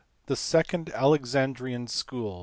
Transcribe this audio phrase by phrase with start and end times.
[0.25, 2.39] THE SECOND ALEXANDRIAN SCHOOL*.